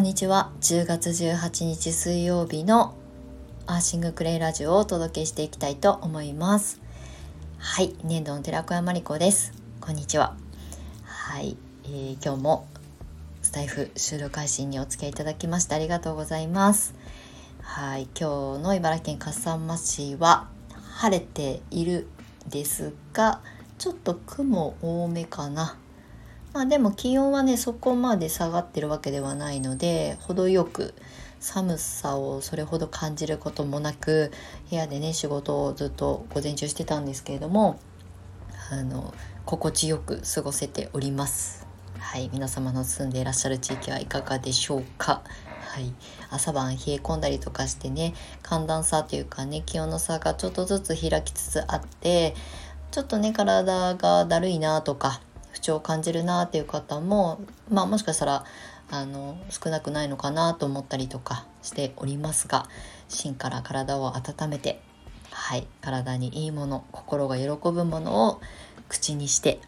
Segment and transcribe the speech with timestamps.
[0.00, 0.50] んにちは。
[0.62, 2.94] 10月18日水曜日の
[3.66, 6.80] アーシングクレイラジオをお届けしていきたいと思います。
[7.58, 9.52] はい年度の寺子屋まりこです。
[9.78, 10.36] こんにちは。
[11.04, 11.54] はい、
[11.84, 12.66] えー、今日も
[13.42, 16.94] スタイフ収録配信にお付き合いいただきましてありがとうございます。
[17.60, 20.48] はい今日の茨城県笠間市は
[20.92, 22.06] 晴れている
[22.48, 23.42] ですが
[23.76, 25.76] ちょっと雲多めかな。
[26.52, 30.94] まあでも気温はねそこまで下がってるわけではないので程よく
[31.38, 34.30] 寒さをそれほど感じることもなく
[34.68, 37.78] 部屋でね仕事をずっと午前中してたんですけれども
[38.70, 39.14] あの
[39.46, 41.66] 心地よく過ごせております。
[41.98, 45.22] はい皆様の住んでいらっしゃる地域はいかがでしょうか。
[45.70, 45.94] はい、
[46.30, 52.34] 朝晩冷え込んだりとかしてね寒暖差というかね気温の差がちょっとずつ開きつつあって
[52.90, 55.20] ちょっとね体がだるいなとか
[55.52, 58.44] 不調を感じるなっていう方も、まあ、もしかしたら
[58.90, 62.68] あの少なくないのかなと思ったりとかしておりますが
[63.08, 64.80] 芯から体を温めて、
[65.30, 68.40] はい、体にいいもの心が喜ぶものを
[68.88, 69.60] 口にして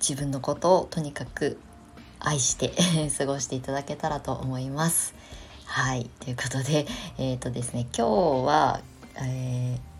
[0.00, 1.58] 自分のことをとにかく
[2.18, 2.72] 愛して
[3.16, 5.14] 過ごしていただけたらと思います。
[5.64, 6.86] はいということで
[7.18, 8.06] えっ、ー、とですね今
[8.42, 8.80] 日は、
[9.16, 9.95] えー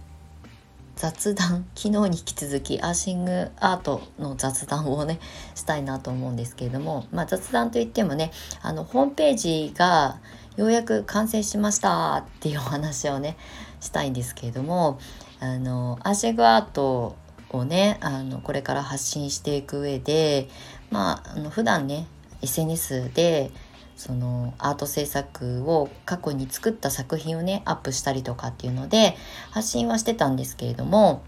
[0.96, 5.20] 雑談昨日に引き続きアーシングアートの雑談をね
[5.54, 10.18] したいなと思うんですけれども、まあ、雑談といってもねあのホームページが
[10.56, 13.36] ようやく完成しましたっていうお話をね
[13.80, 14.98] したいんですけれども
[15.38, 17.14] あのアーシングアート
[17.50, 20.48] をねあのこれから発信していく上で
[20.90, 22.06] まああの普段ね
[22.40, 23.50] SNS で
[23.96, 29.16] そのアート制作を過去に作った作品をねアップしたりとかっていうので
[29.50, 31.22] 発信はしてたんですけれども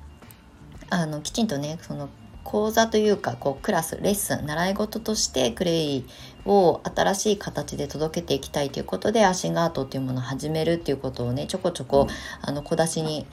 [0.90, 2.08] あのきちんとねその
[2.44, 6.06] 講座というかこうクラスレッスン習い事としてクレイ
[6.46, 12.06] を新しい形で届けていきたいということでアシングアートっていうものを始めるっていうことをねちょこちょこ
[12.40, 13.26] あの小出しに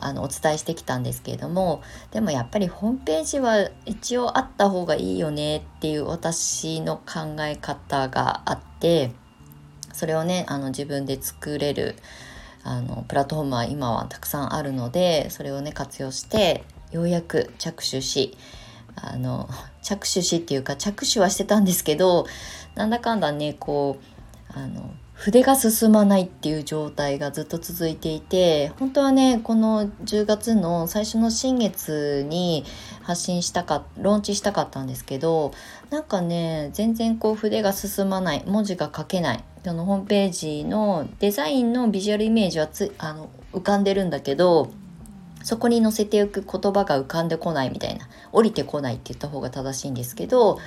[0.00, 9.12] あのお伝えしてきたんですけれどもでもやっぱりホームページは一応あった方がいいよねっていう私の考え方があって
[9.92, 11.96] それをねあの自分で作れる
[12.62, 18.36] あのプラットフォームは今はたくさんあるのでそれをね活用してようやく着手し
[18.94, 19.48] あの
[19.82, 22.26] 着手しっていうか着手はしてたんですけど
[22.74, 32.64] なんだかんだねこうあの筆が進まないっていう状態がずっと続いていて本当はねこの10月の最初の新月に
[33.02, 35.52] 発信したかローンチしたかったんですけど
[35.90, 44.70] なんかね全然こう筆が進まない文字が書けないそのホームページのデザインのビジュアルイメージはつあの浮かんでるんだけど
[45.42, 50.58] そこに載せていく言葉が浮かんでこないみたいな降りてこないって言った方が正しいんですけど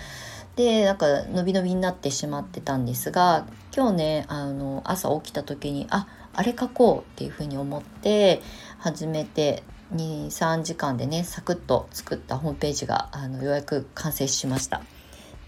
[0.56, 8.42] でなんか伸び伸びになってしまってたんですが今日ねあの朝起きた時にああれ書こうっていうふうに思って
[8.78, 9.64] 始めて
[9.96, 14.78] 23時間でねサクッと作ったホームページがあのようやく完成しました。
[14.78, 14.82] っ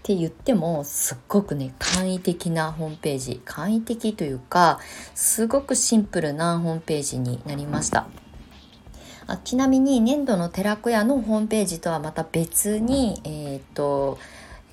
[0.06, 4.78] て言ってもすっごくね簡易的なホームページ簡易的というか
[5.14, 8.06] すごくシンプルなホームページになりました。
[9.26, 14.18] あちなみに粘土の寺子屋のホームページとはまた別にえっ、と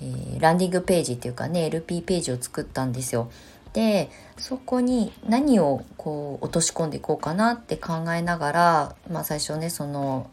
[0.01, 3.31] えー、ランディングページっていうかね LP ページを作ったんですよ。
[3.73, 10.29] でそこに何をこう落とし込んでいこうかなって考えながら、まあ、最初ねその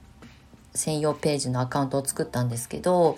[0.74, 3.16] 専用ページのアカウントを作ったんですけど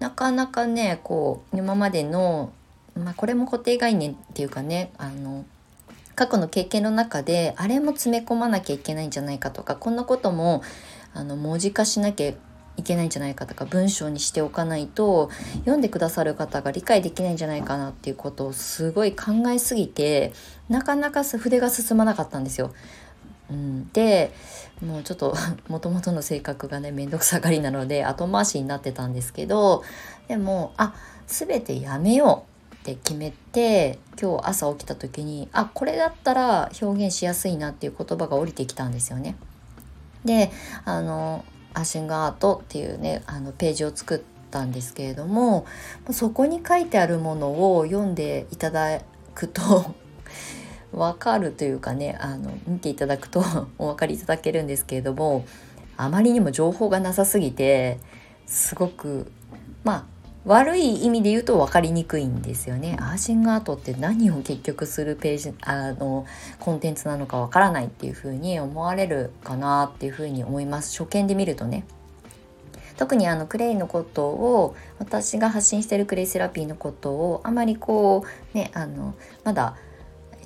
[0.00, 2.52] なかなかねこう今までの、
[2.96, 5.44] まあ、これも固定概念っていうかねあの
[6.14, 10.62] 過去の経験の中であれも詰め込まなきゃいけないんじゃないかとかこんなことも
[11.14, 12.32] あの文字化しなきゃ
[12.80, 15.30] いけないんじゃないかとか文章にしておかないと
[15.60, 20.32] 読んでくださる方が理解できないんじゃないかなっていうことをすごい考えすぎて
[20.68, 22.72] なかなか筆が進まなかったんですよ。
[23.50, 24.32] うん、で
[24.80, 25.34] もうちょっと
[25.68, 29.82] もともとの性格がね面倒くさがりなので後回しになってたんですけど
[30.28, 30.94] でもあ
[31.26, 39.36] 全てやめようって決めて今日朝起きた時にあこれだったら表現しやすいなっていう言葉が降りてきたんですよね。
[40.24, 40.50] で
[40.84, 41.44] あの
[41.74, 44.20] アシングアートっていうねあのページを作っ
[44.50, 45.66] たんですけれども
[46.10, 49.00] そこに書いてあるものを読んでいただ
[49.34, 49.94] くと
[50.92, 53.42] わかるというかねあの見ていただくと
[53.78, 55.44] お分かりいただけるんですけれども
[55.96, 57.98] あまりにも情報がなさすぎて
[58.46, 59.30] すごく
[59.84, 62.96] まあ悪い意味で言うと分かりにくいんですよね。
[62.98, 66.26] アーシングアートって何を結局するページあの
[66.58, 71.84] コンテンツなのか分からないっていうふうに思われるかなっていうふうに思います初見で見るとね。
[72.96, 79.14] 特にあのクレイのことを私が発信してるクレイセラピーのことをあまりこうねあの
[79.44, 79.76] まだ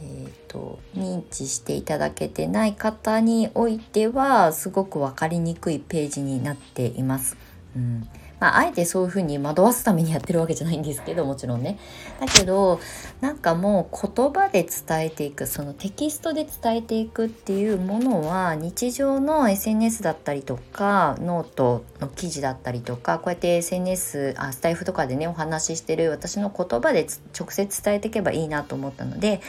[0.00, 7.38] えーと、認知していただけてない方においてはすごく分かりにくいページになっています。
[7.75, 8.06] うん
[8.44, 11.79] まあ、あえてそういうふうに惑わすためにやってるわけじゃないんですけどもちろんね。
[12.20, 12.79] だけど
[13.23, 29.41] なんかもう言葉で伝えていくそのテキストで伝えていくっていうものは日常の SNS だったりとかノートの記事だったりとかこうやって SNS あスタイフとかでねお話ししてる私の言葉で直接伝えていけばいいなと思ったので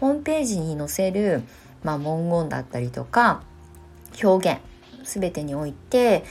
[0.00, 1.44] ホームページに載せる、
[1.84, 3.44] まあ、文言だったりとか
[4.20, 4.60] 表現
[5.08, 6.24] 全てにおいて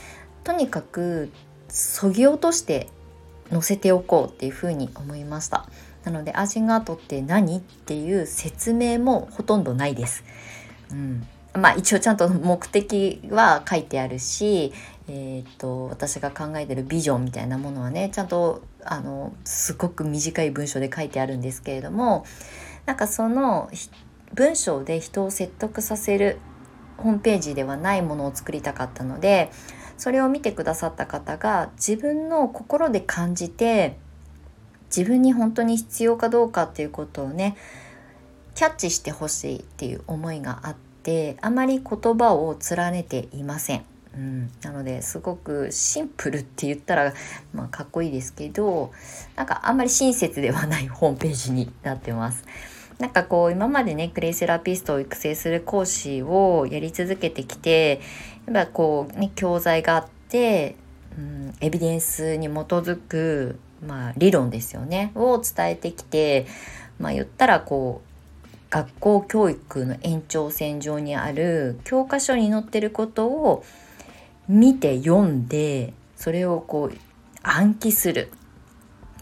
[0.44, 1.32] とにかく
[1.72, 2.88] そぎ落として
[3.50, 5.66] 載せておこうっていうふうに思いました。
[6.04, 10.24] なのでアーシングアートって何っていう説明もほとんどないです、
[10.92, 14.74] うん、まあ一応ちゃんと目的は書いてあるし、
[15.08, 22.26] えーと、私が考えてるビジョンみたいなものはねちゃんとあのすごく短い文章で書いてあるんですけれども
[22.86, 23.70] なんかその
[24.34, 26.40] 文章で人を説得させる
[26.98, 29.52] ホームページではないものを作りたかったので
[30.02, 33.98] それを見てくださった方が自分の心で感じて
[34.88, 37.56] 自分に本当に必要かどうかっていうことをね
[38.56, 43.86] キャッチしてほしいっていう思いがあってあまり言葉を連ねていません。
[44.16, 47.14] うん、なのですごくシンプルって言ったら、
[47.54, 48.92] まあ、かっこいいですけど
[49.36, 52.44] なんかあんまり親切ではないホームページになってます。
[53.02, 58.00] なんかこう今までねクレイセラピストを育成する講師をやり続けてきて
[58.46, 60.76] やっぱこうね教材があって、
[61.18, 66.46] うん、エビデンスに基づく、まあ、理論ですよねを伝えてきて
[67.00, 73.66] まあ言ったらこう学校教育の延長線上にある教科書に載ってることを
[74.48, 76.98] 見て読んでそれをこう
[77.42, 78.32] 暗記する。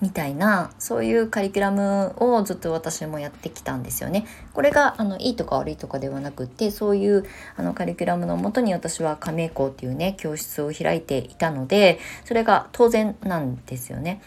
[0.02, 4.26] みたいなそういうカリキュラムをずっと私もやってきたんですよね。
[4.54, 7.26] これがあのいいとか悪いとかではなくってそういう
[7.58, 14.22] あのカリキュラムのもとに私は加盟校っていうね教室を開いていたのでそれが当然なんですよね。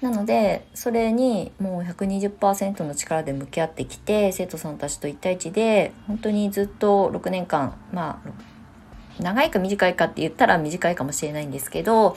[0.00, 12.16] なのでそれにもう120%の力で向き合ってきて生徒さんたちと1対1で本当にずっと6年間まあ長いか短いかって言ったら短いかもしれないんですけど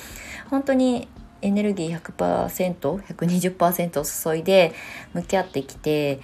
[0.52, 1.08] 本当に
[1.42, 4.74] エネルギー 100%120% 注いで
[5.14, 6.20] 向き合ってきて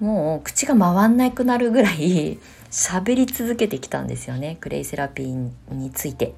[0.00, 2.38] もう口が回んなくなるぐらい
[2.70, 6.34] 喋り続けてきたんですよねクレイセラピーについて。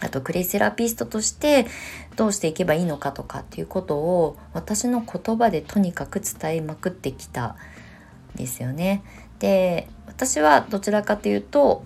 [0.00, 1.66] あとクレイセラピストとして
[2.16, 7.56] どうしていけばいいのかとかっていうことを私の言葉でとにかく伝えまくってきた
[8.34, 9.02] んですよね。
[9.38, 11.84] で私はどちらかというと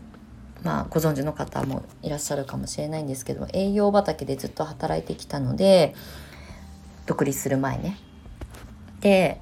[0.63, 5.95] まあ、ご存知の方もいらっしゃるかもしれないんですけど栄養畑でずっと働いてきたので
[7.07, 7.97] 独立する前ね。
[9.01, 9.41] で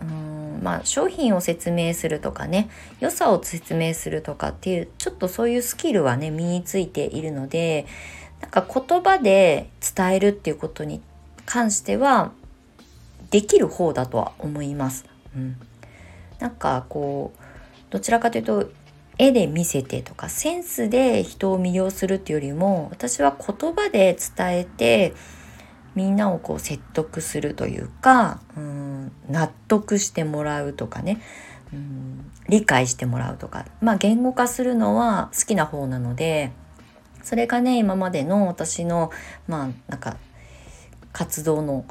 [0.00, 2.68] うんまあ商品を説明するとかね
[2.98, 7.86] 良さを説明するとかっていうちょっとそういうスキルはね身についているので
[8.40, 11.00] なんか言葉で伝えるっていうことに
[11.46, 12.32] 関しては
[13.30, 15.04] できる方だとは思います。
[15.36, 15.56] うん、
[16.38, 17.40] なんかこう
[17.90, 18.70] どちらかというと
[19.18, 25.14] 絵で見せてとかセンスで人を魅了するっていうよりも私は言葉で伝えて
[25.94, 31.20] みんなをこう説得するというかうん納得してもらうとかね
[31.72, 36.52] うん理解してもらうとかまあ言語化するのは好きな方なので
[37.22, 39.10] それがね今までの私の
[39.46, 40.16] まあなんか
[41.12, 41.84] 活動の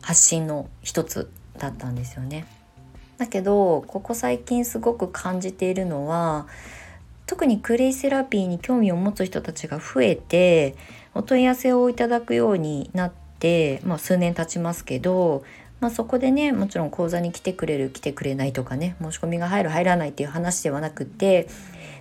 [0.00, 2.46] 発信の一つだったんですよね。
[3.20, 6.46] だけどここ最近すごく感じているのは
[7.26, 10.74] 特にクレイセラピーに興味を持つ人たちが増えて
[11.14, 15.44] お問い合わせをいただくようになって、まあ、数年経ちますけど、
[15.80, 21.46] まあ、そこでねもちろん講座に来てくれる来てくれないとかね申し込みが入る入らないっていう話ではなくて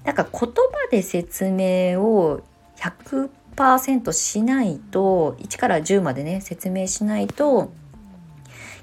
[0.06, 0.54] なんか言葉
[0.90, 2.40] で説明を
[2.78, 7.74] 100%しないと1から10までね説明しないと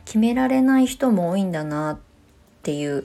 [0.05, 1.99] 決められない人も多いんだなっ
[2.67, 3.05] っていう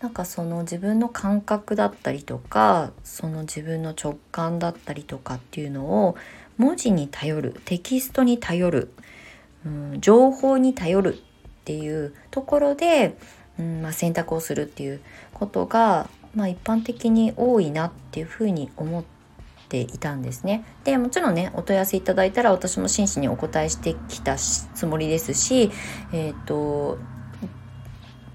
[0.00, 6.16] なんかその自分の感覚だったりとかその自分の直感だったりとかっていうのを
[6.56, 8.90] 文字に頼るテキストに頼る、
[9.66, 11.18] うん、情報に頼るっ
[11.64, 13.18] ていうところで、
[13.58, 15.00] うんまあ、選択をするっていう
[15.34, 19.04] ことが、まあ、一般的に多いなっていうふうに思っ
[19.68, 20.64] ていたんですね。
[20.84, 25.70] でもちろんねお問い合わせいただいたら私も真摯にお答えしてきたつもりですし、
[26.14, 26.98] えーと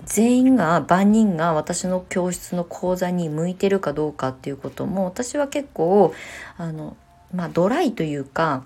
[0.07, 6.13] 全員が万人が私の教室の講座に向いてるかどうかっていうことも私は結構
[6.57, 6.95] あの、
[7.33, 8.63] まあ、ドライというか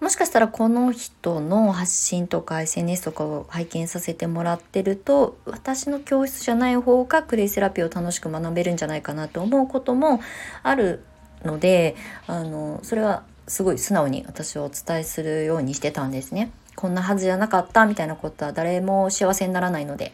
[0.00, 10.20] もしかしたらこの人の発信とか SNS とかを拝見させてもらってると私の教室じゃない方がクレイセラピーを楽しく学べるんじゃないかなと思うことも
[10.64, 11.04] ある
[11.44, 11.94] ので
[12.26, 16.50] あのそれはすごい素直に私はお伝えするようにしてたんですね。
[16.76, 20.12] こんなはずじゃなかったみたいなことは誰も幸せにならないので。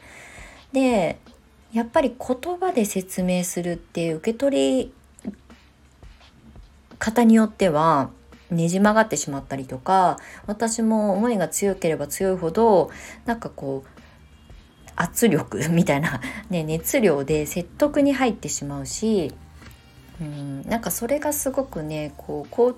[0.73, 1.19] で
[1.73, 4.93] やっぱり言葉で説明するって受け取り
[6.99, 8.11] 方によっては
[8.51, 12.91] ねじ曲がってしまったりとか私も思いが強ければ強いほど
[13.27, 13.89] なんかこう
[14.97, 19.35] 圧力 みたいな、ね、熱量で説得に入ってしまうし
[20.21, 22.75] うんなんかそれがすごくねこう交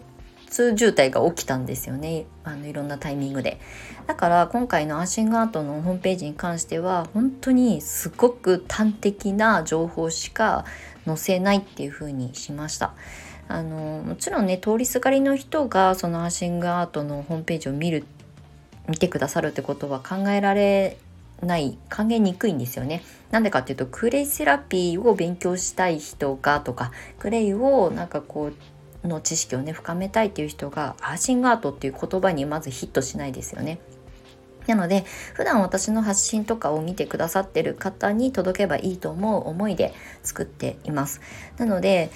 [0.50, 2.26] 通渋滞が起きたんですよね。
[2.45, 3.59] あのいろんなタイミングで。
[4.07, 10.64] だから今回のアーシングアートのホームページに関しては本当にすごく端的な情報しか
[11.07, 12.92] 載せないっていう風にしました。
[13.49, 18.04] あのもちろんね通りすがりの人がそのアーシングアートのホームページを見る
[18.88, 20.97] 見てくださるってことは考えられ
[21.42, 23.02] ない考えにくいんですよね。
[23.30, 28.54] なんでかっていうとクレイセラピーを勉強したい人がとかクレイをなんかこう
[29.04, 33.78] の知識をね深めたいっていう人がアーシングアートっていう言葉にまずヒットしないですよね。
[34.66, 35.04] なので
[35.35, 41.21] 普段私の発信とかを見てくださってる方に届けばいいと思う思いで作っています。
[41.57, 42.11] なので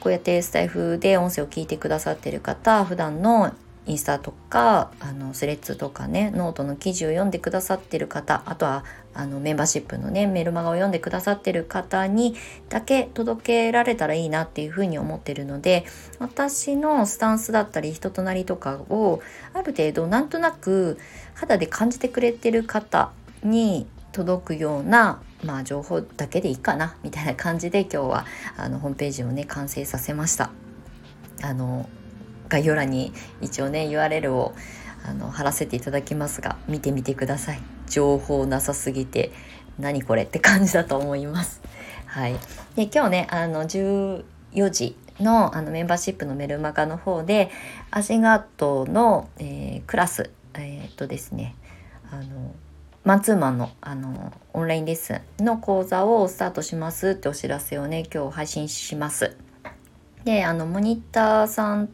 [0.00, 3.52] こうやってスタイフで音声を聞いてくださってる方普段の
[3.86, 12.34] インスタとかあの Threads とかねノートの記事を読んでくださってる方あとはあのメンバーシップのねメルマガを読んでくださってる方に
[12.68, 15.86] だけ届けられたらいいなっていうふうに思ってるので
[16.18, 19.22] 私のスタンスだったり人となりとかを
[19.54, 20.98] ある程度なんとなく
[21.34, 23.12] 肌で感じてくれてる方
[23.42, 28.26] に届くようなまあ情報だけでいいかなみたいな感じで今日は
[28.56, 30.50] あのホームページをね完成させました。
[31.42, 31.88] あの
[32.48, 34.54] 概要欄に一応ね URL を
[35.04, 37.60] あの貼らせていただきますが見てみてください。
[37.88, 39.32] 情報なさすぎて
[39.78, 41.60] 何これって感じだと思います。
[42.06, 42.34] はい。
[42.74, 44.24] で今日ねあの14
[44.70, 47.50] 時のあのメンバーシップのメルマガの方で
[47.90, 51.54] アシガートの、えー、クラスえー、っとですね
[52.10, 52.54] あの
[53.04, 59.36] マンツーマンのあのオンラインレッスンの講座をスタートしますってお知らせをね今日配信します。
[60.24, 61.88] であのモニターさん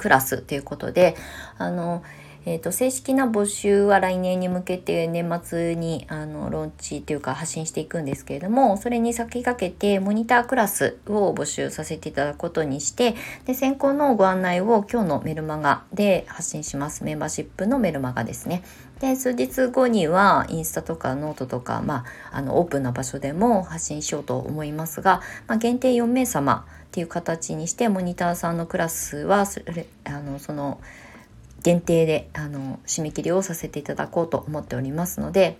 [0.00, 1.14] クラスということで
[1.58, 2.02] あの
[2.46, 18.62] えーと、正式な募集は来年に向けて年末にあのローンチというか発信していくんですけれどもそれに先駆けてモニタークラスを募集させていただくことにしてで先行のご案内を今日のメルマガで発信しますメンバーシップのメルマガですね。
[19.00, 30.80] で数日後にはインスタとかノートとか、まあ、あのオープンな場所でも発信しようと思いますが、まあ、限定4名様っていう形にしてモニターさんのクラスはそれあのその
[31.62, 35.58] 限定であの締め切りをさせていただこうと思っておりますので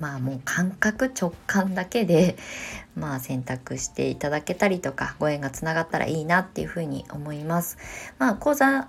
[0.00, 2.36] まあもう感覚直感だけで
[2.94, 7.78] まあ選択していただけたりとかご縁がつながったらいいなっていうふうに思います。
[8.18, 8.88] まあ講座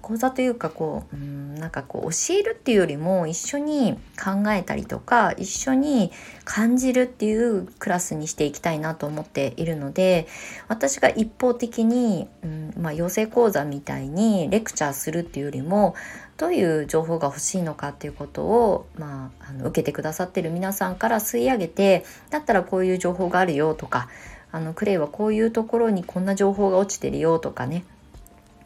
[0.00, 6.10] 講座というかこううんなんかこう教えるっていうよりも一緒に考えたりとか一緒に
[6.44, 10.26] 感じるっていうクラスにしていきたいなと思っているので
[10.68, 15.94] 私が一方的に、うんまあ、養成講座みたいにレクチャーするっていうよりも
[16.36, 24.08] どういう情報が欲しいのかっていうことを、まあ、あの受けてくださってる皆さんから吸い上げてだったらこういう情報があるよとか
[24.50, 27.84] あのクレイはこういうところにこんな情報が落ちてるよとかね。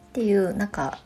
[0.09, 0.99] っていうなんか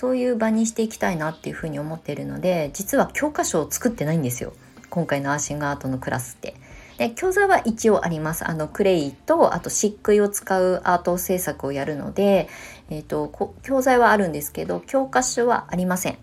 [0.00, 4.54] そういう場にしていきたいなっていうふうに思っているので実は教科書を作ってないんですよ
[4.88, 6.54] 今回のアーシングアートのクラスって。
[6.96, 12.48] で教材は一応ありますあのクレイとあと漆喰を使うアート制作をやるので、
[12.88, 16.18] えーと、教材はあるんですけど教科書はありません。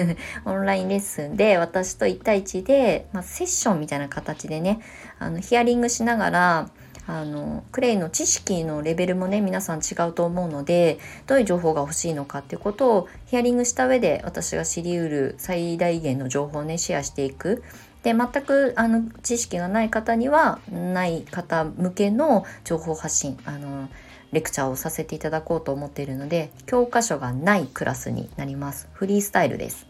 [0.44, 4.80] オンラインレッスンで私と1対1で、まあ、セッションみたいな形でね
[5.18, 6.70] あのヒアリングしながら
[7.06, 17.62] あのクレイの知識のレベルもね皆さん違うと思うのでどういう情報が欲しいのかっていうことをヒアリングした上で私が知りうる最大限の情報をねシェアしていく。
[18.02, 23.88] で全くあの知識がない方にはない方向けの情報発信あの
[24.32, 28.88] レクチャーをさせていただこうと思っているので教科書がないクラスになります。
[28.92, 29.86] フリースタイルです。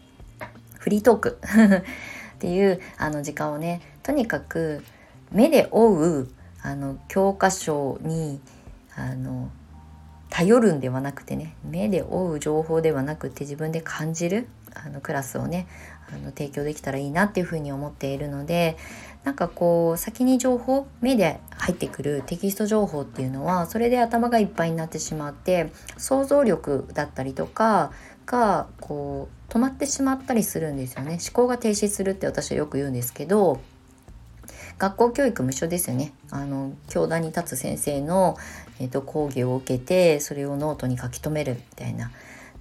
[0.77, 1.39] フリートーク。
[2.35, 4.83] っていうあの時間をねとにかく
[5.31, 6.29] 目で追う
[6.63, 8.39] あの教科書に
[8.95, 9.51] あの
[10.29, 15.67] 頼るんではなくてね目で追う情報ではなくて自分で感じるあのクラスをね
[16.09, 18.77] あの提供できたらいいなっていうふうに思っているので
[19.23, 27.91] なんかこう先に情報目で入ってくるテキスト情報っていうのはそれで頭がいっぱいになってしまって想像力だったりとか
[28.25, 31.19] がこう止まってしまったりするんですよね。
[31.21, 33.61] 思考が停止するって私はよく言うんですけど
[34.77, 36.13] 学校教育も一緒ですよね。
[36.29, 38.37] あの教壇に立つ先生の、
[38.79, 42.11] えーと、講義を受けてそれをノートに書き留めるみたいな。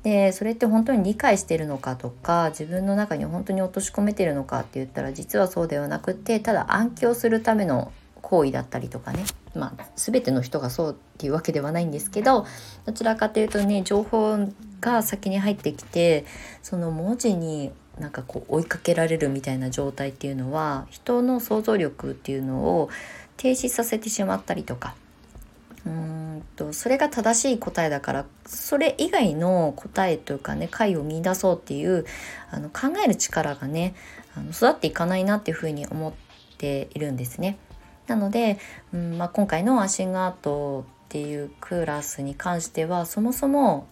[0.02, 9.25] でそれって本当に理解してるのかとか自分の中に本当に落とし込めてるのかって言ったら実はそうではなくってただ暗記をするための行為だったりとかね。
[9.54, 12.47] まあ全ての人がそうっていうわけではないんですけど
[12.87, 14.49] どちらかというとね情報
[14.81, 16.25] が先に入ってきて
[16.62, 22.90] その文字になんかこう追いかけられるみたいな状態っていうのは人の想像力っていうのを
[23.37, 24.94] 停止させてしまったりとか
[25.84, 32.06] うんとそれが正しい答えだからそれ以外の答えというかね解を見出そうっていう
[32.50, 33.94] あの考える力がね
[34.37, 36.12] あの育っていかないなっていうふうに思っ
[36.56, 37.58] ているんですね。
[38.06, 38.58] なので、
[38.92, 43.87] うんまあ、今回のアシングアートっていうクラスに関してはそもそも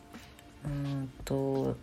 [0.65, 1.77] うんと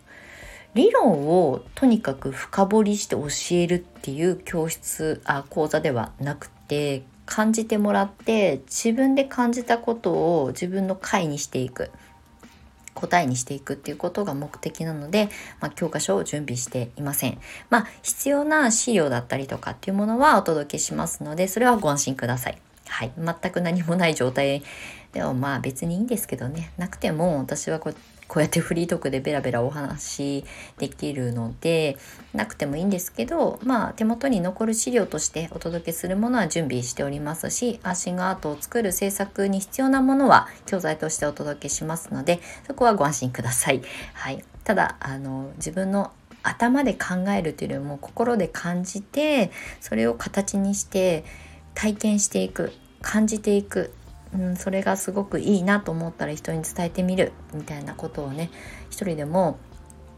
[0.74, 11.92] 理論をとにかく深掘りして教えるっていう教室あ講座ではなくて感じてもらって自分で感じたことを自分の解にしていく
[12.98, 17.38] 答えにしていくっていうことが目的なので、まあ、教科書を準備していません。
[17.70, 22.58] まあ、必要な資料だったりとかっていうものはお届けしますので、それはご安心ください。
[22.88, 23.12] はい。
[23.16, 24.64] 全く何もない状態
[25.14, 26.72] でもまあ別にいいんですけどね。
[26.78, 27.96] なくても私はこう
[28.28, 30.46] こうやってフリートークでベラベラお話し
[30.78, 31.98] できるので
[32.34, 43.82] なくてもいいんですけどまあ手元に残る資料としてお届けするものは準備しておりますしアーシングアートを作る制作に必要なものは教材としてお届けしますのでそこはご安心ください。
[44.14, 46.12] はい、ただあの自分の
[46.44, 51.26] 頭で考えるというよりも心で感じてそれを形にして
[51.74, 53.94] 体験していく感じていく
[54.34, 58.50] うん、それがすごくいいなと思ったら人に伝えてみるみたいなことをね
[58.90, 59.58] 一人でも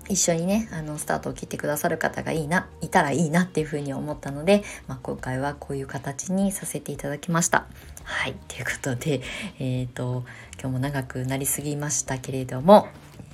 [0.10, 7.68] 一緒にねあのスタートを切ってくださる方がいいないたらいいなっていうふうに思ったので、まあ、今回はこういう形にさせていただきました。
[8.04, 9.22] はいということで、
[9.60, 10.26] えーと、
[10.60, 12.88] 今日も長くなりすぎましたけれども、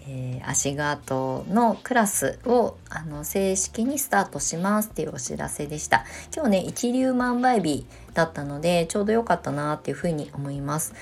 [0.08, 6.06] えー、アシガートのクラスをあの正式にスタートしますっていうお知らせでした。
[6.34, 10.94] 今日ね一粒万倍日だったのでちょうど良かったなっていうふうに思います。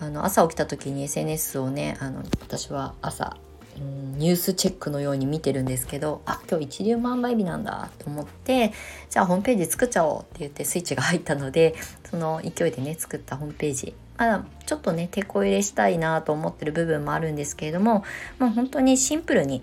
[0.00, 3.36] あの朝起きた時に SNS をねあの私は朝
[3.78, 8.72] ニュースチェックのように見てるんですけどあ今日一粒万倍日なんだと思って
[9.08, 11.74] じゃあホームページ作っちゃおうって言ってスイッチが入ったので
[12.10, 18.04] その勢いでね作ったホームページまだちょっとね手こ入れしたいなと思ってる部分もあるんですけれども
[18.38, 19.62] もう本当にシンプルに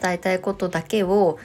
[0.00, 1.38] 伝えたいことだけを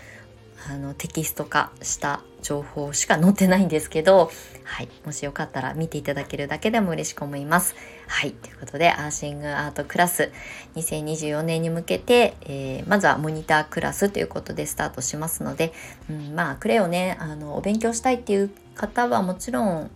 [0.69, 4.32] あのテキスト化した情報しか載ってないんですけど、
[4.63, 7.76] はい、もしよかったら見ていただけるだけでも嬉しく思います。
[8.08, 10.32] はい、ということで、アーシングアートクラス
[10.76, 15.74] 2024年に向けて、えー、まずはモニタークラスということでスタートしますので、
[16.10, 19.91] うん、まあ、クレをね、あの、お勉強したいっていう方はもちろん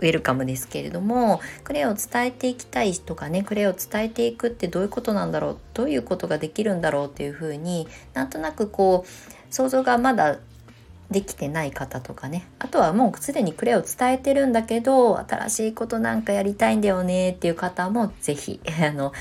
[0.00, 10.38] ウェルカムですけれどもクレイを伝えていきたいとかねクレイを伝えていくってどういうことなんだろうどういうことができるんだろうっていうふうになんとなくこう想像がまだ
[11.10, 19.12] できてない方とかねあとはもうすでにクレイを伝えてるんだけど新しいことなんかやりたいんだよねっていう方も是非 あの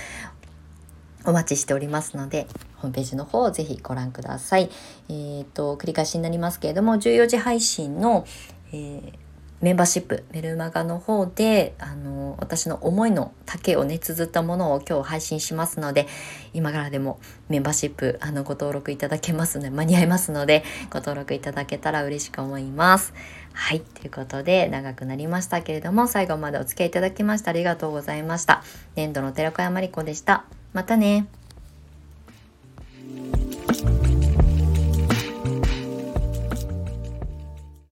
[1.25, 4.69] お待ちしておりますのでホームページの方をぜひご覧ください。
[5.09, 8.25] えっ、ー、と繰り返しになりますけれども14時配信の、
[8.71, 9.28] えー
[9.61, 16.07] メンバーシップメルマガの方であの私の思いの丈をね綴ったものを今日配信しますので
[16.53, 17.19] 今からでも
[17.49, 23.13] メンバーシップあのご登録いただけますので間に合いますのでご登録いただけたら嬉しく思います。
[23.53, 28.63] はいということで長くなりましたけれども最後までお付き合いいただきましてありがとうございました。
[28.95, 30.45] 年度の寺子屋まりこでした。
[30.71, 31.38] またね。